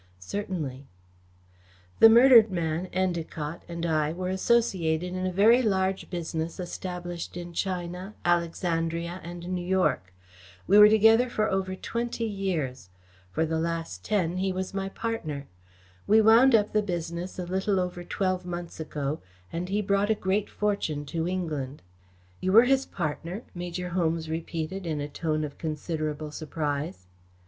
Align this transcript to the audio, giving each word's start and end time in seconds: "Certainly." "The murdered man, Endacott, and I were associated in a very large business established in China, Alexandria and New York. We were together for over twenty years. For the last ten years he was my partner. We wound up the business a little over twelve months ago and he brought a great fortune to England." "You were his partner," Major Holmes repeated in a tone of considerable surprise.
"Certainly." 0.17 0.87
"The 1.99 2.09
murdered 2.09 2.49
man, 2.49 2.87
Endacott, 2.91 3.61
and 3.69 3.85
I 3.85 4.11
were 4.11 4.29
associated 4.29 5.13
in 5.13 5.27
a 5.27 5.31
very 5.31 5.61
large 5.61 6.09
business 6.09 6.59
established 6.59 7.37
in 7.37 7.53
China, 7.53 8.15
Alexandria 8.25 9.21
and 9.23 9.47
New 9.49 9.61
York. 9.63 10.11
We 10.65 10.79
were 10.79 10.89
together 10.89 11.29
for 11.29 11.51
over 11.51 11.75
twenty 11.75 12.25
years. 12.25 12.89
For 13.29 13.45
the 13.45 13.59
last 13.59 14.03
ten 14.03 14.31
years 14.31 14.39
he 14.39 14.51
was 14.51 14.73
my 14.73 14.89
partner. 14.89 15.45
We 16.07 16.19
wound 16.19 16.55
up 16.55 16.73
the 16.73 16.81
business 16.81 17.37
a 17.37 17.45
little 17.45 17.79
over 17.79 18.03
twelve 18.03 18.43
months 18.43 18.79
ago 18.79 19.19
and 19.53 19.69
he 19.69 19.83
brought 19.83 20.09
a 20.09 20.15
great 20.15 20.49
fortune 20.49 21.05
to 21.13 21.27
England." 21.27 21.83
"You 22.39 22.53
were 22.53 22.63
his 22.65 22.87
partner," 22.87 23.43
Major 23.53 23.89
Holmes 23.89 24.31
repeated 24.31 24.87
in 24.87 24.99
a 24.99 25.07
tone 25.07 25.43
of 25.43 25.59
considerable 25.59 26.31
surprise. 26.31 27.05